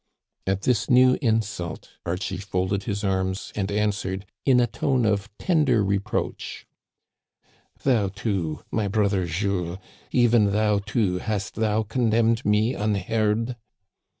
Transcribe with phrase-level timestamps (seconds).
[0.47, 5.29] "At this new insult, Archie folded his arms and an swered, in a tone of
[5.37, 6.65] tender reproach:"
[7.83, 9.77] Thou, too, my brother Jules,
[10.11, 13.55] even thou, too, hast thou condemned me unheard